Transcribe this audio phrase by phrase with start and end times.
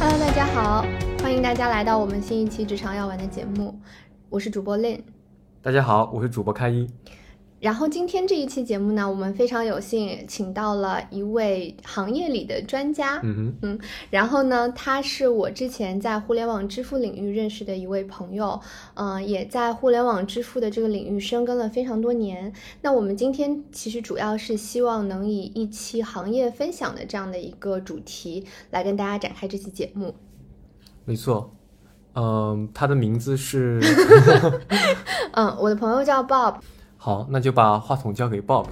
[0.00, 0.84] Hello，大家好，
[1.22, 3.78] 欢迎大家来到我们新一期职场要玩的节目，
[4.28, 5.00] 我是主播 Lin。
[5.62, 6.88] 大家好，我是主播开一。
[7.64, 18.60] 然后今天这一期节目呢，我们非常有幸请到了一位行业里的专家，嗯哼，嗯，然后呢，他是我之前在互联网支付领域认识的一位朋友，
[18.96, 22.52] 嗯、也在互联网支付的这个领域深耕了非常多年。
[22.82, 30.14] 那我们今天其实主要是希望能以一期行业分享的这样的一个主题来跟大家展开这期节目。
[31.06, 31.50] 没错。
[32.14, 33.80] 嗯，他的名字是
[35.32, 36.56] 嗯，我的朋友叫 Bob，
[37.04, 38.64] 好，那就把话筒交给 Bob。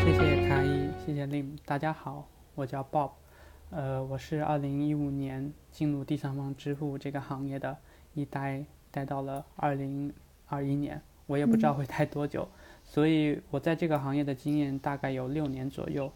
[0.00, 2.26] 谢谢卡一，谢谢 Lim，大家好，
[2.56, 3.10] 我叫 Bob，
[3.70, 7.76] 呃，我是二零一五年进入第三方支付这个行业的，
[8.14, 10.12] 一待待到了二零
[10.48, 12.48] 二一年，我也不知道会待多久，
[12.82, 16.10] 所以我在这个行业的经验大概有六年左右。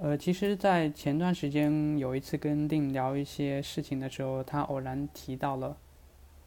[0.00, 5.76] 呃，其实，在前段时间有一次跟 Lim 聊一些事情的时候，他偶然提到了，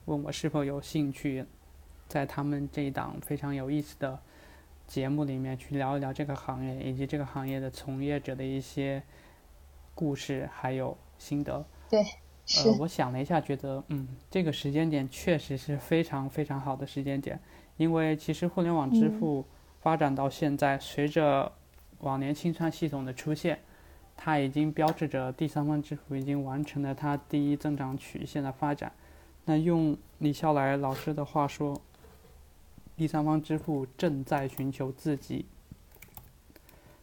[0.05, 1.45] 问我是否有兴趣，
[2.07, 4.17] 在他们这一档非常有意思的
[4.87, 9.03] 节目里面去聊一聊这个行业以及这个行业的从业者的一些
[9.93, 11.65] 故事还有心得。
[11.89, 11.99] 对，
[12.63, 17.37] 呃，我想了一下，觉得嗯，这个时间点确实是非常非常好的时间点，
[17.75, 19.45] 因为其实互联网支付
[19.81, 21.51] 发展到现在，随着
[22.01, 23.59] 网联清算系统的出现，
[24.15, 28.91] 它已经标志着第三方支付已经完成了它第一增长曲线的发展。
[29.45, 31.81] 那用李笑来老师的话说，
[32.95, 35.45] 第三方支付正在寻求自己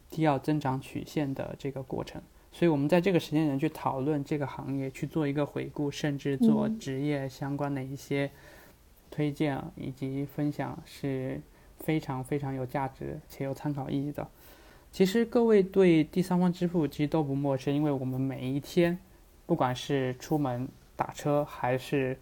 [0.09, 2.21] 第二增长曲线的这个过程。
[2.51, 8.31] 所以，我们在这个时间点去讨论这个行业，去做一个回顾，甚至做嗯职业相关的一些
[9.11, 11.39] 推荐以及分享，是
[11.77, 14.27] 非常非常有价值且有参考意义的。
[14.91, 18.97] 其实，各位对第三方支付其实都不陌生，因为我们每一天，
[19.45, 22.17] 不管是出门打车，还是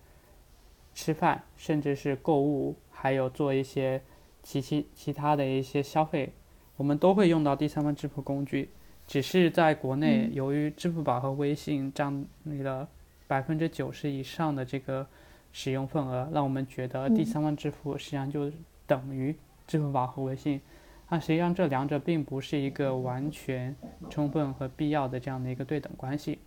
[0.94, 4.02] 吃饭，甚至是购物，还有做一些
[4.44, 6.34] 其其其他的一些消费，
[6.76, 8.70] 我们都会用到第三方支付工具。
[9.08, 12.86] 只是在国内，嗯由于支付宝和微信占那个
[13.28, 15.08] 百分之九十以上的这个
[15.54, 18.52] 使用份额，让我们觉得第嗯三方支付实际上就
[18.86, 19.34] 等于
[19.66, 20.60] 支付宝和微信。
[21.10, 23.76] 那实际上这两者并不是一个完全
[24.10, 26.40] 充分和必要的这样的一个对等关系。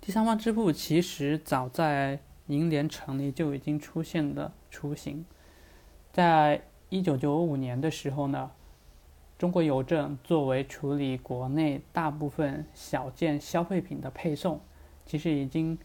[0.00, 5.24] 第三方支付其实早在银联成立就已经出现了雏形，
[6.12, 8.50] 在一九九五年的时候呢，
[9.36, 14.60] 中国邮政作为处理国内大部分小件消费品的配送，
[15.04, 15.76] 其实已经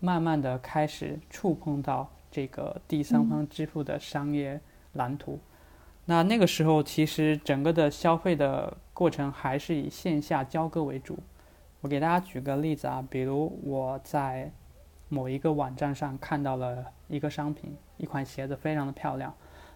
[0.00, 4.60] 慢慢的开始触碰到这个第三方支付的商业
[4.92, 5.38] 蓝图。
[6.06, 11.18] 那那个时候，其实整个的消费的过程还是以线下交割为主。
[11.82, 14.50] 我给大家举个例子啊，比如我在
[15.08, 19.32] 某一个网站上看到了一个商品，一款鞋子非常的漂亮，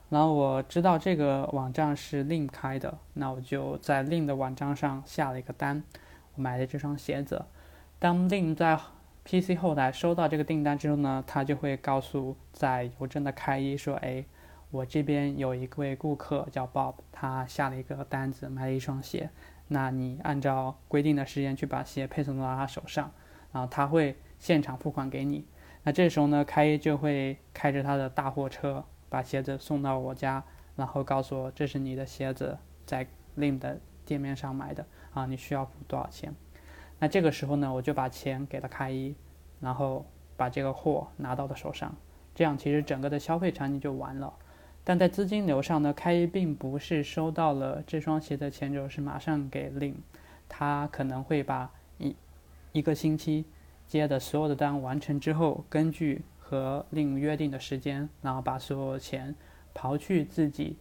[0.09, 5.85] 然后我知道这个网站是另开的，那我就在另的网站上下了一个单，
[6.35, 7.45] 我买了这双鞋子。
[8.01, 8.77] 当另在
[9.25, 14.25] PC 后台收到这个订单之后呢，他就会告诉在邮政的开一说，哎。
[14.75, 19.31] 我这边有一位顾客叫 Bob，他下了一个单子，买了一双鞋。
[19.69, 23.12] 那你按照规定的时间去把鞋配送到他手上，
[23.53, 25.47] 然后他会现场付款给你。
[25.85, 30.43] 那这时候呢，开一就会开着他的大货车把鞋子送到我家，
[30.75, 33.06] 然后告诉我这是你的鞋子，在
[33.39, 36.35] Lim 的店面上买的啊，你需要付多少钱？
[36.99, 39.15] 那这个时候呢，我就把钱给了开一，
[39.61, 40.05] 然后
[40.37, 41.95] 把这个货拿到了手上，
[42.35, 44.35] 这样其实整个的消费场景就完了。
[44.87, 49.97] 但在资金流上呢，开一并不是收到了这双鞋的钱之后是马上给令，
[50.47, 52.14] 他可能会把一
[52.73, 53.47] 一个星期
[53.88, 59.35] 接的所有的单完成之后，根据和令约定的时间，然后把所有的钱
[59.75, 60.76] 刨去自己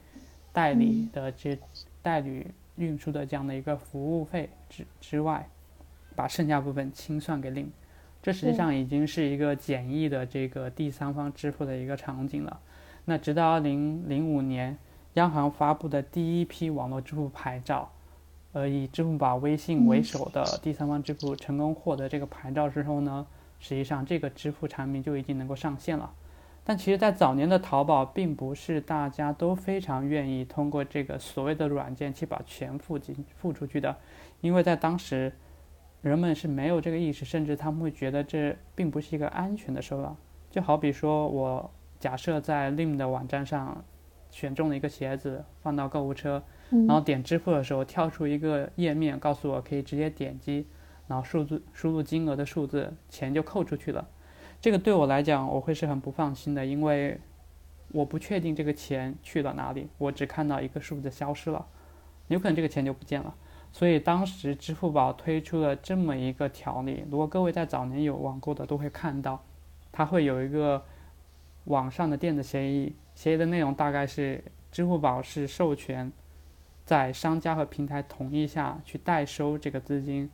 [0.51, 1.57] 代理的这
[2.01, 5.48] 代理运输的这样的一个服务费之之外，
[6.13, 7.72] 把剩下部分清算给令。
[8.22, 12.60] 这实际上已经是一个简易的这个第三方支付的一个场景了。
[13.05, 14.77] 那直到二零零五年，
[15.13, 17.91] 央行发布的第一批网络支付牌照，
[18.53, 23.25] 呃，以支付宝、微信为首的第三方支付成功获得这个牌照之后呢，
[23.59, 26.13] 实际上这个支付产品就已经能够上线了。
[26.65, 33.97] 但其实，在早年的淘宝，并不是大家都非常愿意通过这个所谓的软件去把钱付进付出去的，
[34.39, 35.33] 因为在当时，
[36.01, 40.15] 人们是没有这个意识，甚至他们会觉得这并不是一个安全的手法。
[40.50, 41.69] 就好比说，我
[42.03, 43.81] 假设在 Lim 的网站上
[44.29, 50.67] 选中了一个鞋子，放到购物车，然后点支付的时候，跳出一个页面，告诉我可以直接点击，
[51.07, 54.05] 然后数字输入金额的数字，钱就扣出去了。
[54.59, 57.17] 这个对我来讲，我会是很不放心的，因为
[57.94, 61.65] 我不确定这个钱去了哪里，我只看到一个数字消失了，
[62.27, 63.33] 有可能这个钱就不见了。
[63.71, 69.41] 所以当时支付宝推出了这么一个条例，如果各位在早年有网购的，都会看到，
[69.89, 70.83] 它会有一个
[71.65, 76.12] 网上的电子协议，协议的内容大概是支付宝是授权
[76.86, 80.30] 在商家和平台同意下去代收这个资金，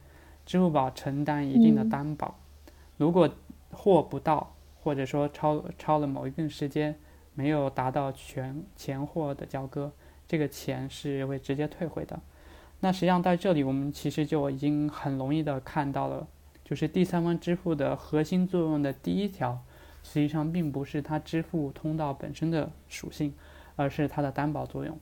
[0.45, 2.35] 支付宝承担一定的担保，
[2.97, 3.29] 如果。
[3.71, 6.95] 货不到，或者说超超了某一定时间，
[7.35, 9.91] 没有达到全钱货的交割，
[10.27, 12.19] 这个钱是会直接退回的。
[12.79, 16.27] 那实际上在这里，我们其实就已经很容易的看到了，
[16.65, 19.61] 就是第三方支付的核心作用的第一条，
[20.11, 23.31] 实际上并不是它支付通道本身的属性，
[23.75, 24.97] 而是它的担保作用。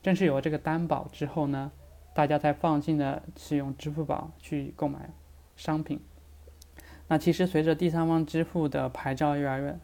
[0.00, 1.72] 正是有了这个担保之后呢，
[2.14, 5.10] 大家才放心的使用支付宝去购买
[5.56, 6.00] 商品。
[7.08, 9.78] 那其实随着第三方支付的牌照越来越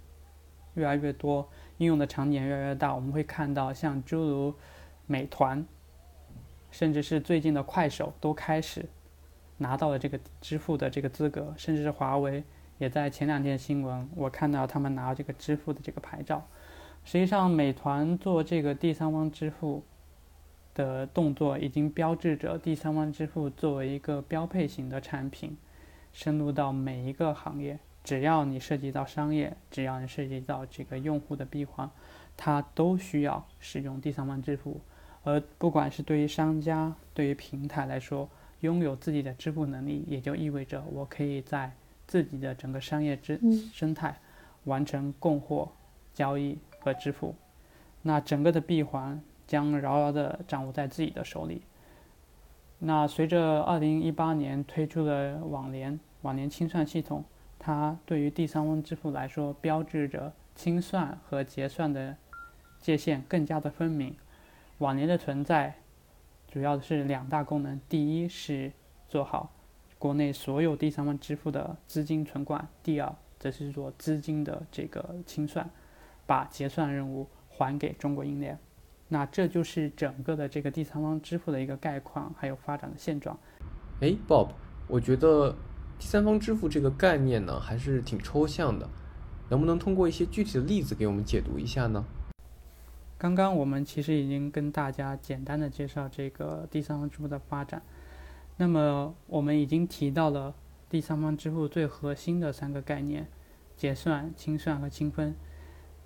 [0.75, 4.55] 越来越多，应用的场景越来越大，我们会看到像诸如
[5.07, 5.67] 美团，
[6.71, 8.89] 甚至是最近的快手都开始
[9.57, 12.45] 拿到了这个支付的这个资格，甚至是华为
[12.81, 16.49] 也在前两天新闻，我看到他们拿这个支付的这个牌照。
[17.05, 19.85] 实际上，美团做这个第三方支付
[20.73, 25.59] 的动作，已经标志着第三方支付作为一个标配型的产品。
[26.15, 31.89] 深入到每一个行业，只要你涉及到商业，只要你涉及到这个用户的闭环，
[32.35, 34.81] 它都需要使用第三方支付。
[35.23, 38.27] 而不管是对于商家，对于平台来说，
[38.61, 41.71] 拥有自己的支付能力，也就意味着我可以在
[42.11, 43.39] 自己的整个商业之
[43.73, 44.19] 生态
[44.65, 45.71] 完成供货、
[46.13, 47.37] 交易和支付。
[48.03, 51.63] 那整个的闭环将牢牢地掌握在自己的手里。
[52.81, 57.25] 那随着二零一八年推出的网联网联清算系统，
[57.61, 62.17] 它对于第三方支付来说，标志着清算和结算的
[62.81, 64.17] 界限更加的分明。
[64.79, 65.77] 网联的存在，
[66.51, 68.73] 主要是两大功能：第一是
[69.09, 69.53] 做好
[70.01, 75.69] 国内所有第三方支付的资金存管；第二则是做资金的这个清算，
[76.27, 78.59] 把结算任务还给中国银联。
[79.09, 83.39] 那这就是整个的这个第三方支付的一个概况，还有发展的现状。
[84.01, 84.49] 哎，Bob，
[84.89, 85.55] 我觉得
[85.99, 88.89] 第三方支付这个概念呢，还是挺抽象的，
[89.51, 92.03] 能不能通过一些具体的例子给我们解读一下呢？
[93.19, 97.83] 刚刚我们其实已经跟大家简单的介绍这个第三方支付的发展，
[98.61, 100.55] 那么我们已经提到了
[100.91, 103.27] 第三方支付最核心的三个概念：
[103.75, 105.35] 结算、清算和清分。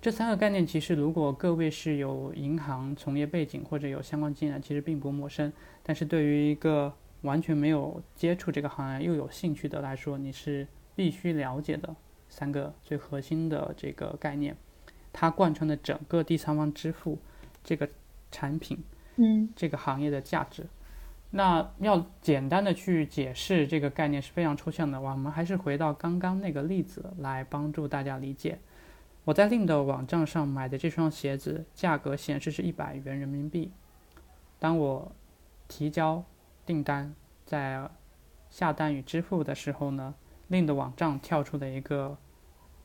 [0.01, 5.51] 这三个概念其实，如果各位是有银行从业背景或者有相关经验，其实并不陌生。
[5.83, 6.93] 但是对于一个
[7.23, 10.65] 完全没有接触这个行业又有兴趣的来说，你是
[10.95, 11.93] 必须了解的
[12.29, 14.55] 三个最核心的这个概念，
[15.11, 17.17] 它贯穿了整个第三方支付
[17.65, 17.89] 这个
[18.31, 18.81] 产品，
[19.17, 20.65] 嗯，这个行业的价值。
[21.37, 28.57] 那要简单的去解释这个概念是非常抽象的，我们还是回到刚刚那个例子来帮助大家理解。
[29.25, 33.73] 我在另的网站上买的这双鞋子，价格显示是一百元人民币。
[34.59, 35.11] 当我
[35.67, 36.23] 提交
[36.65, 37.13] 订单，
[37.45, 37.89] 在
[38.49, 40.15] 下单与支付的时候呢，
[40.47, 42.17] 另的网站跳出了一个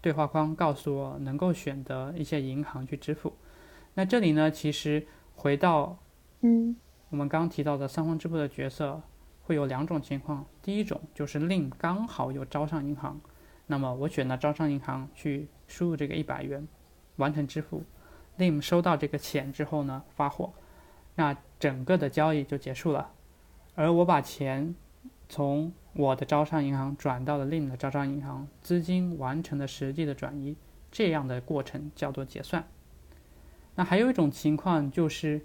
[0.00, 3.33] 对话框，告诉我能够选择一些银行去支付。
[3.95, 5.97] 那这里呢，其实回到
[6.40, 6.75] 嗯，
[7.11, 9.00] 我们刚提到的三方支付的角色，
[9.43, 10.45] 会有两种情况。
[10.62, 13.21] 第一种就是令刚好有招商银行，
[13.67, 15.49] 那么我选了招商银行去。
[15.73, 16.67] 输入这个一百元，
[17.14, 17.85] 完成支付
[18.38, 20.52] ，Lim 收到这个钱之后呢，发货，
[21.14, 23.09] 那整个的交易就结束了。
[23.76, 24.75] 而我把钱
[25.29, 30.57] 从我的招商银行转到了 Lim 的招商银行，资金完成了实际的转移，
[30.90, 32.64] 这样的过程叫做结算。
[33.76, 35.40] 那还有一种情况就是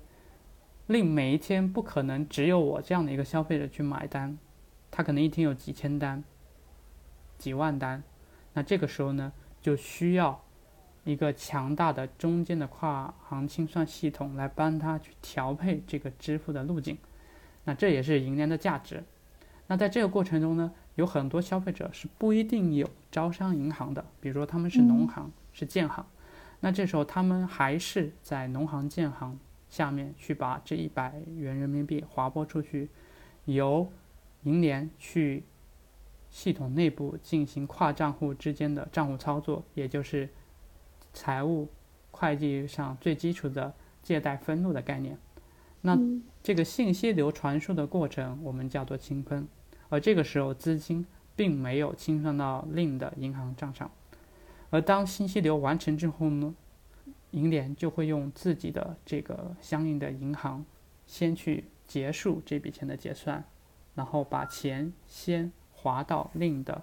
[0.87, 4.37] ，Lim 每一天不可能只有我这样的一个消费者去买单，
[4.91, 6.23] 他可能一天有几千单、
[7.37, 8.03] 几万单，
[8.53, 9.31] 那这个时候呢？
[9.61, 10.43] 就需要
[11.05, 16.95] 一个强大的中间的跨行清算系统来帮他去调配这个支付的路径，
[17.63, 19.03] 那这也是银联的价值。
[19.65, 26.05] 那在这个过程中呢，有很多消费者是不一定有招商银行的，比如说他们是农行、是建行，
[26.59, 29.39] 那这时候他们还是在农行、建行
[29.75, 32.89] 下面去把这一百元人民币划拨出去，
[33.43, 33.91] 由
[34.43, 35.43] 银联去
[36.29, 40.29] 系统内部进行跨账户之间的账户操作，也就是
[41.11, 41.67] 财务
[42.11, 45.17] 会计上最基础的借贷分录的概念。
[45.81, 45.99] 那
[46.41, 49.45] 这个信息流传输的过程，我们叫做清分，
[49.89, 51.05] 而这个时候资金
[51.35, 53.91] 并没有清算到另的银行账上。
[54.69, 56.55] 而当信息流完成之后呢，
[57.35, 60.65] 银联就会用自己的这个相应的银行
[61.05, 63.43] 先去结束这笔钱的结算，
[63.93, 66.81] 然后把钱先划到另的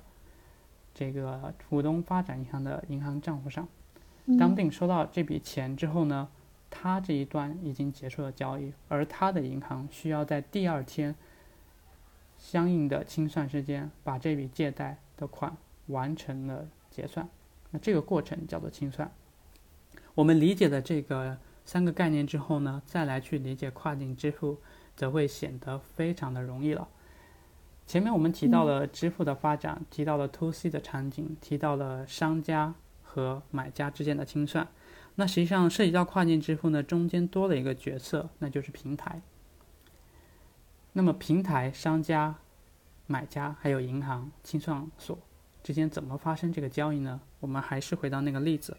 [0.92, 3.66] 这个浦东发展银行的银行账户上。
[4.38, 6.28] 当定收到这笔钱之后呢，
[6.68, 11.14] 他这一端已经结束了交易，而他的银行需要在第二天
[12.36, 15.56] 相应的清算时间把这笔借贷的款
[15.86, 17.26] 完成了结算。
[17.70, 19.10] 那这个过程叫做清算。
[20.14, 24.58] 我们理解了这个三个概念之后呢，再来去理解跨境支付，
[24.94, 26.88] 则会显得非常的容易了。
[27.86, 34.68] 前面我们提到了支付的发展，提到了 to C 的场景，提到了商家和买家之间的清算。
[35.14, 39.20] 那实际上涉及到跨境支付呢，中间多了一个角色，那就是平台。
[40.92, 42.34] 那么平台、商家、
[43.06, 45.18] 买家还有银行、清算所
[45.62, 47.20] 之间怎么发生这个交易呢？
[47.40, 48.76] 我们还是回到那个例子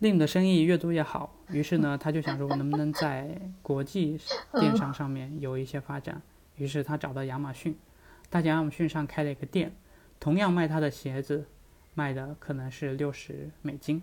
[0.00, 1.32] ，Lim 的生意越做越好。
[1.50, 4.18] 于是呢， 他就想说，我能不能在国际
[4.54, 6.20] 电商上面有一些发展？
[6.56, 7.76] 于是他找到亚马逊，
[8.30, 9.74] 他在亚马逊上开了一个店，
[10.18, 11.46] 同样卖他的鞋子，
[11.94, 14.02] 卖的可能是六十美金。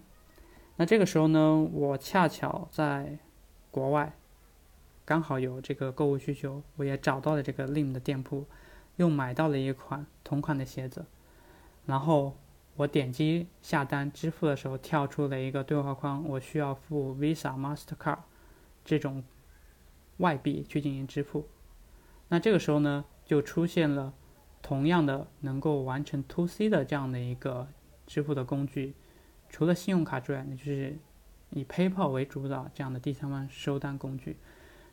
[0.78, 3.18] 那这个时候呢，我恰巧在
[3.70, 4.14] 国外，
[5.06, 8.46] 刚好有这个购物需求，我也找到了这个 Lim 的店铺，
[8.96, 11.06] 又买到了一款同款的鞋子，
[11.86, 12.36] 然后。
[12.76, 18.18] 我点击下单支付的时候，跳出了一个对话框，我需要付 Visa、Mastercard
[18.84, 19.24] 这种
[20.18, 21.48] 外币去进行支付。
[22.30, 24.12] 那这个时候呢，就出现了
[24.64, 27.68] 同样的能够完成 To C 的这样的一个
[28.08, 28.96] 支付的工具，
[29.50, 30.98] 除了信用卡之外，那就是
[31.52, 34.38] 以 PayPal 为主导这样的第三方收单工具。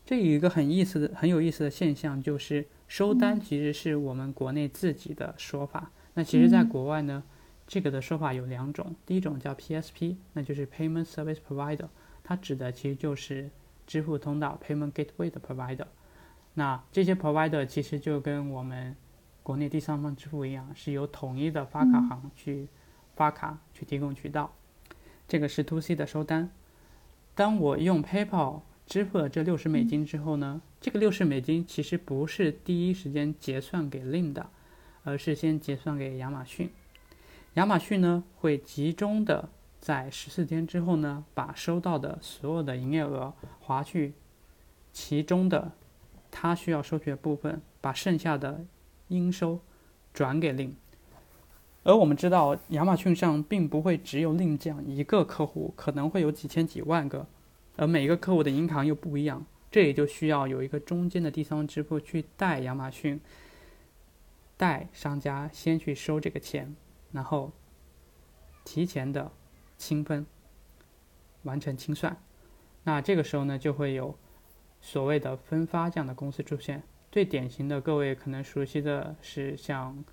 [0.04, 7.22] 这有一个很意思的、很有意思的现象，就是收单其实是我们国内自己的说法，那其实在国外呢。
[7.70, 11.86] 这个的说法有两种，第一种叫 PSP，那就是 Payment Service Provider，
[12.24, 13.48] 它指的其实就是
[13.86, 15.86] 支付通道 Payment Gateway 的 Provider。
[16.54, 18.96] 那这些 Provider 其实就跟我们
[19.44, 22.66] 国内第三方支付一样，是由统一的发卡行去
[23.14, 24.52] 发卡去提供渠道。
[25.28, 26.50] 这个是 To C 的收单。
[27.36, 34.50] 当我用 PayPal 支付了这六十美金之后呢，这个六十美金其实不是第一时间结算给 Lin 的，
[35.04, 36.68] 而是先结算给亚马逊。
[37.54, 39.48] 亚马逊呢会集中的
[39.80, 44.14] 在十四天之后呢，把收到的所有的营业额划去
[44.92, 45.72] 其中的
[46.30, 48.64] 他需要收取的部分，把剩下的
[49.08, 49.58] 应收
[50.14, 50.76] 转给令。
[51.82, 57.26] 而我们知道，亚马逊上并不会只有令这样一个客户，可能会有几千几万个，
[57.76, 63.18] 而每个客户的银行又不一样，这也就需要有一个中间的第三方支付去带亚马逊，
[64.56, 66.76] 带商家先去收这个钱。
[67.12, 67.50] 然后
[68.64, 69.32] 提前的
[69.76, 70.24] 清分，
[71.42, 72.16] 完成清算，
[72.84, 74.16] 那这个时候呢，就会有
[74.80, 76.82] 所谓的分发这样的公司出现。
[77.10, 80.04] 最典型的，各位可能熟悉的是像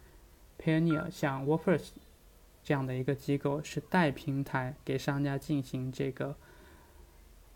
[0.57, 1.89] Payoneer、像 Workforce
[2.63, 6.35] 这样的一个机构，是带平台给商家进行这个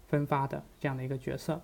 [0.07, 1.61] 分发的这样的一个角色。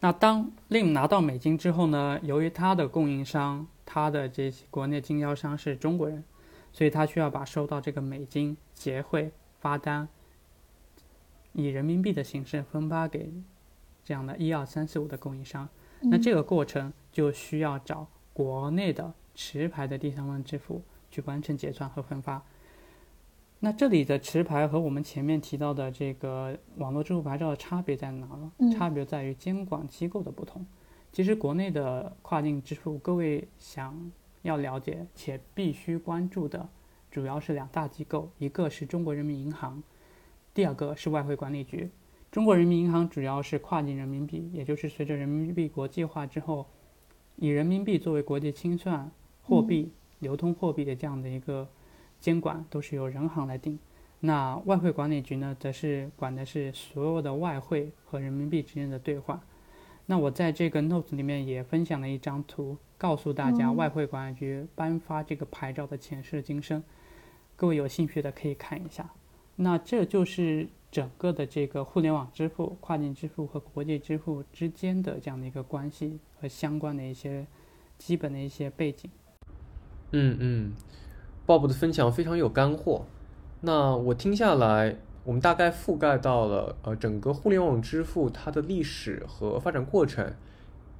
[0.00, 6.24] 那当 Lim 拿到美金之后呢，由于他的供应商、他的这些国内经销商是中国人。
[6.72, 10.08] 所以他需要把收到这个美金结汇发单，
[11.52, 13.30] 以人民币的形式分发给
[14.02, 15.68] 这样的一二三四五的供应商。
[16.00, 22.42] 那这个过程就需要找国内的持牌的第三方支付去完成结算和分发。
[23.60, 28.72] 那这里的持牌和我们前面提到的这个网络支付牌照的差别在哪呢？
[28.72, 30.66] 差别在于监管机构的不同。
[31.12, 34.10] 其实国内的跨境支付，各位想。
[34.42, 36.68] 要了解且必须关注的，
[37.10, 39.82] 主要是两大机构，一个是中国人民银行，
[40.52, 41.90] 第二个是外汇管理局。
[42.30, 46.66] 中国人民银行主要是跨境人民币，也就是随着人民币国际化之后，
[47.36, 49.10] 以人民币作为国际清算
[49.42, 51.68] 货币、流通货币的这样的一个
[52.18, 53.78] 监管，都是由人行来定。
[54.20, 59.38] 那外汇管理局呢，则是管的是所有的外汇和人民币之间的兑换。
[60.06, 62.76] 那我在这个 notes 里面也分享了一张图。
[62.98, 66.80] 告诉大家，外汇管理局颁发这个牌照的前世今生，
[67.56, 69.10] 各位有兴趣的可以看一下。
[69.56, 77.44] 那这就是整个的这个互联网支付、跨境支付和国际支付之间的这样的一个关系和相关的一些
[77.98, 79.10] 基本的一些背景。
[80.12, 80.72] 嗯嗯
[81.44, 83.04] ，Bob 的分享非常有干货。
[83.60, 90.34] 那我听下来，我们大概覆盖到了呃整个互联网支付它的历史和发展过程，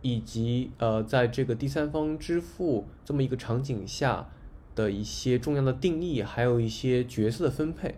[0.00, 4.28] 以及呃在这个第三方支付这么一个场景下
[4.74, 7.96] 的一些重要的定义，还有一些角色的分配。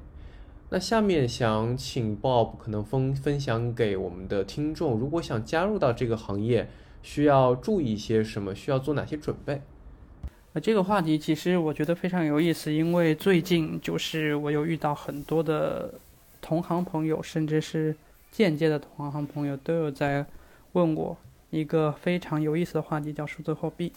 [0.71, 6.69] 那下面想请 Bob 可能分分享给我们的听众，如果想加入到这个行业，
[7.03, 8.55] 需要注意一些什么？
[8.55, 9.61] 需要做哪些准备？
[10.55, 15.95] 呃，这个话题其实我觉得非常有意思，因为最近就是我有遇到很多的
[16.45, 17.97] 同行朋友，甚至是
[18.31, 20.27] 间接的同行朋友都有在
[20.73, 21.17] 问我
[21.49, 23.91] 一个非常有意思的话题，叫数字货币。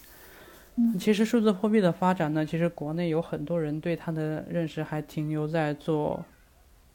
[0.97, 6.23] 其实数字货币的发展呢，其实国内有很多人对它的认识还停留在做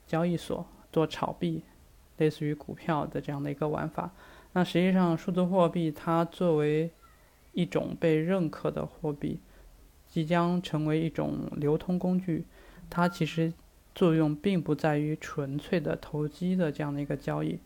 [0.06, 1.62] 交易所、做炒币，
[2.16, 4.10] 类似于股票的这样的一个玩法。
[4.54, 6.90] 那实际上，数字货币它作为
[7.52, 9.38] 一种被认可的货币。
[10.08, 12.44] 即将成为一种流通工具，
[12.90, 13.50] 它其实
[13.94, 17.58] 作用并不在于纯粹的投机的这样的一个交易。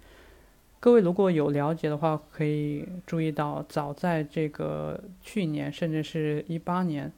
[0.78, 7.10] 各位如果有了解的话，可以注意到，早在这个去年，甚至是一八年，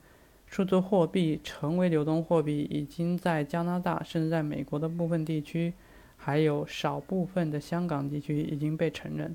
[0.46, 5.74] 数字货币成为流动货币，已经在加拿大，甚至在美国的部分地区，
[6.16, 9.34] 还有少部分的香港地区已经被承认。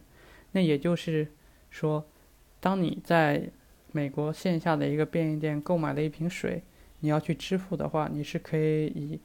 [0.54, 1.28] 那也就是
[1.70, 2.04] 说，
[2.60, 3.50] 当你在
[3.92, 6.64] 美国线下的一个便利店购买了一瓶水，
[7.02, 9.20] 你要去支付的话，你是可以以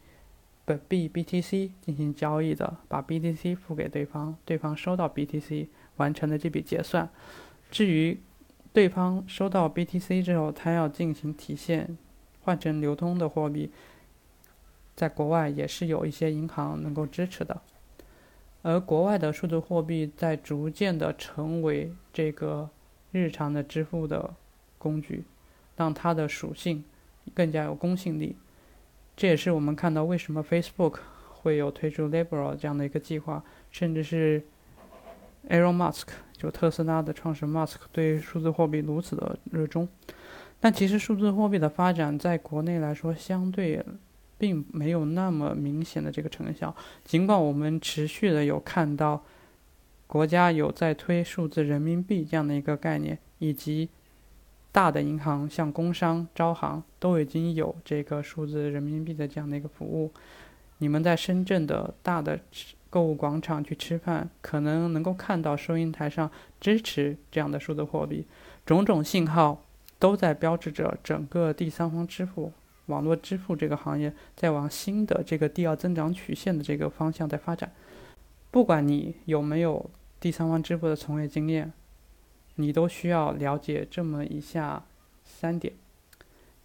[0.69, 7.09] 本币 BTC 进行交易的，把 BTC 付给对方，对方收到 BTC 完成了这笔结算。
[7.71, 8.21] 至于
[8.75, 11.97] 对方收到 BTC 之后，他要进行提现，
[12.43, 13.71] 换成流通的货币，
[14.95, 17.63] 在国外也是有一些银行能够支持的。
[18.61, 22.69] 而国外的数字货币在逐渐的成为这个
[23.11, 24.35] 日常的支付的。
[24.81, 25.25] 工具，
[25.77, 26.85] 让它的属性
[27.35, 28.37] 更加有公信力。
[29.19, 30.99] 这也是我们看到为什么 Facebook
[31.33, 34.41] 会有推出 Libra 这样的一个计划，甚至是
[35.49, 36.05] Elon Musk
[36.37, 39.89] 就特斯拉的创始人 Musk 对数字货币如此的热衷。
[40.61, 43.85] 但其实数字货币的发展在国内来说，相对
[44.39, 46.73] 并没有那么明显的这个成效。
[47.05, 49.25] 尽管我们持续的有看到
[50.07, 53.89] 国家有在推数字人民币这样的一个概念，以及
[54.71, 60.13] 大的银行像工商、招行都已经有这个数字人民币的这样的一个服务。
[60.79, 62.39] 你们在深圳的大的
[62.89, 68.25] 购物广场去吃饭，可能能够看到收银台上支持这样的数字货币。
[68.65, 69.65] 种种信号
[69.99, 72.53] 都在标志着整个第三方支付、
[72.87, 77.73] 网络支付这个行业在往新的这个第二增长曲线的这个方向在发展。
[78.51, 81.73] 不管你有没有第三方支付的从业经验。
[82.61, 84.85] 你都需要了解这么以下
[85.25, 85.73] 三点。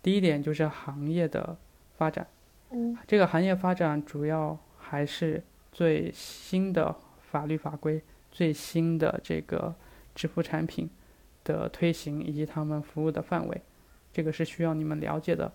[0.01, 1.55] 第一点就是行业的
[1.97, 2.27] 发展，
[2.71, 6.95] 嗯，这个行业发展主要还是最新的
[7.31, 8.01] 法律法规、
[8.31, 9.73] 最新的这个
[10.15, 10.89] 支付产品
[11.43, 13.61] 的推行以及他们服务的范围，
[14.11, 15.51] 这个是需要你们了解的。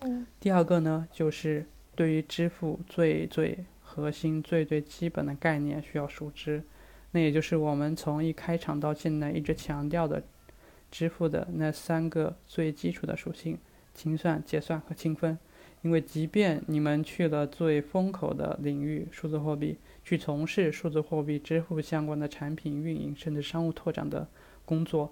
[0.00, 6.62] 嗯，第二个呢，就是对于支付最最核心、最最基本的概念需要熟知。
[7.16, 10.22] 那也就是我们从一开场到现在一直强调的，
[10.90, 13.56] 支付的那三个最基础的属性：
[13.94, 15.38] 清算、结算和清分。
[15.80, 24.28] 因为即便你们去了最风口的领域——数字货币，去从事数字货币支付相关的产品运营甚至商务拓展的
[24.66, 25.10] 工作，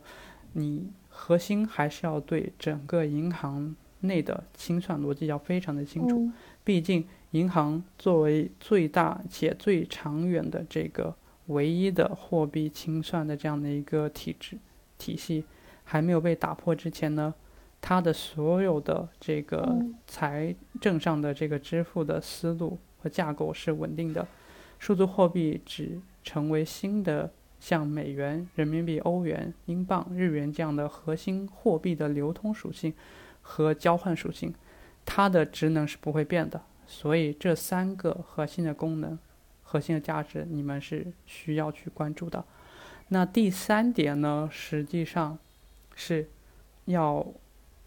[0.53, 6.31] 你核心还是要对整个银行内的清算逻辑要非常的清楚。
[6.63, 11.17] 毕竟，银行作为最大且最长远的这个。
[11.47, 14.57] 唯一的货币清算的这样的一个体制
[14.97, 15.45] 体系
[15.85, 17.35] 还没有被打破之前呢，
[17.81, 19.77] 它的所有的这个
[20.07, 24.27] 财政上的这个支付的思路和架构是稳定的。
[24.79, 27.31] 数字货币只成为新的
[27.61, 32.95] 像美元、人民币、欧元、英镑、日元这样的核心货币的流通属性
[33.43, 34.55] 和交换属性，
[35.05, 36.63] 它的职能是不会变的。
[36.87, 39.19] 所以这三个核心的功能。
[39.75, 42.45] 核心的价值，你们是需要去关注的。
[43.09, 45.37] 那第三点呢，实际上
[45.97, 46.29] 是
[46.85, 47.27] 要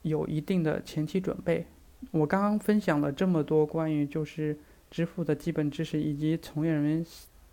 [0.02, 1.66] 有一定的前期准备。
[2.12, 4.58] 我刚刚分享了这么多关于就是
[4.92, 7.06] 支付的基本知识，以及从业人员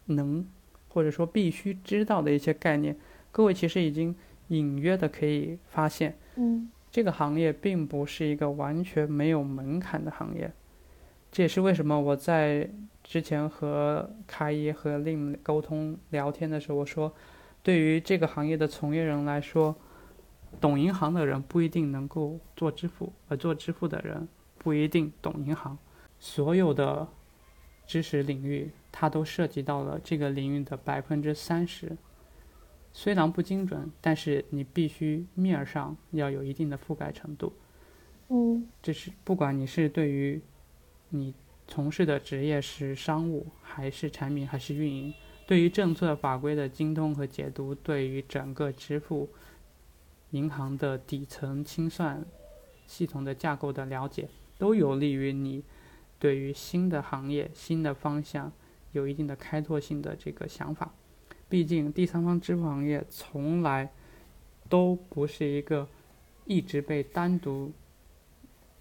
[0.07, 0.44] 能
[0.88, 2.97] 或者说必须知道的一些概念。
[3.31, 4.12] 各位其实已经
[4.49, 10.53] 隐约的可以发现，嗯，这个行业并不是一个完全没有门槛的行业。
[11.31, 12.68] 这也是为什么我在
[13.05, 17.14] 之前和开一和令沟通聊天的时候，我说，
[17.62, 19.77] 对于这个行业的从业人来说，
[20.61, 24.27] 懂银行的人不一定能够做支付，而做支付的人
[24.59, 25.77] 不一定懂银行。
[26.19, 27.07] 所有的
[27.87, 31.97] 知识领域，它都涉及到了这个领域的百分之三十。
[32.93, 37.53] 虽然不精准，但是你必须面儿上要有一定的覆盖程度。
[38.29, 40.40] 嗯，这是不管你是对于
[41.11, 41.35] 你
[41.66, 45.12] 从事的职业是商务，还是产品，还是运营，
[45.46, 49.29] 对于政策法规的精通和解读，对于整个支付
[50.31, 52.24] 银行的底层清算
[52.87, 55.64] 系统的架构的了解，都有利于你
[56.18, 58.53] 对于新的行业、新的方向
[58.92, 60.92] 有一定的开拓性的这个想法。
[61.48, 63.90] 毕竟，第三方支付行业从来
[64.68, 65.88] 都不是一个
[66.46, 67.72] 一直被单独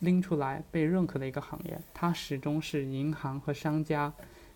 [0.03, 4.13] 拎出来被认可的一个行业，它始终是银行和商家、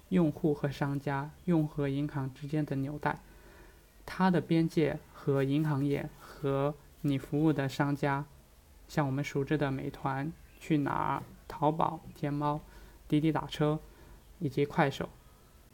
[0.10, 3.19] 用户和商家、用和银行之间的纽带。
[4.05, 8.25] 它的边界和银行业和你服务的商家，
[8.88, 12.60] 像我们熟知的美团、去哪儿、淘宝、天猫、
[13.07, 13.79] 滴滴打车
[14.39, 15.07] 以及快手。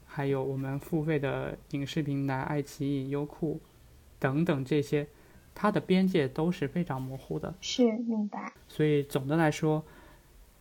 [0.06, 3.60] 还有我们付费的影视平台爱奇艺、优酷
[4.20, 5.08] 等等这些，
[5.56, 7.54] 它的边界都是非常模糊的。
[7.62, 8.52] 是明白。
[8.68, 9.84] 所以总的来说，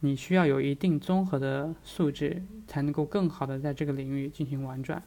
[0.01, 5.03] 你需要有一定综合的素质，才能够更好的在这个领域进行玩转。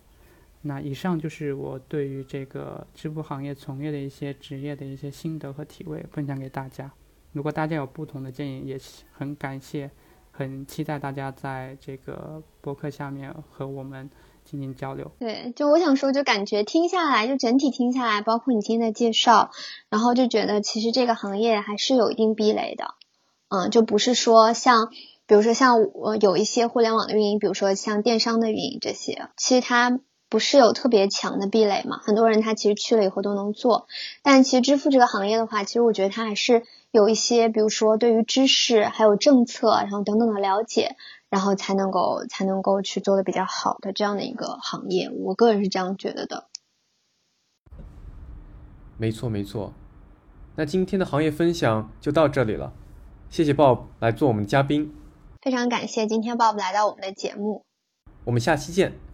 [0.61, 6.91] 那以上就是我对于这个支付行业从业的一些职业的一些心得和体会，分享给大家。
[7.33, 8.79] 如果大家有不同的建议，也
[9.11, 9.91] 很感谢，
[10.31, 14.09] 很期待大家在这个博客下面和我们。
[14.45, 19.49] 进行交流，对，就我想说，就感觉听下来，就整体听下来，包括你今天的介绍，
[19.89, 22.93] 然后就觉得其实这个行业还是有一定壁垒的，
[23.49, 24.89] 嗯，就不是说像，
[25.25, 33.88] 比如说像我有一些互联网的运营，比如说像电商的运营这些，其实它不是有特别强的壁垒嘛，很多人他其实去了以后都能做，
[34.21, 40.95] 但其实支付这个行业的话，其实我觉得它还是有一些，比如说对于知识还有政策，然后等等的了解。
[41.35, 46.47] 然后才能够才能够去做的比较好的这样的一个行业，我个人是这样觉得的。
[48.97, 49.73] 没错没错，
[50.55, 52.71] 那今天的行业分享就到这里了，
[53.29, 54.95] 谢谢 Bob 来做我们的嘉宾，
[55.41, 57.65] 非常感谢今天 Bob 来到我们的节目，
[58.23, 59.04] 我们下期见。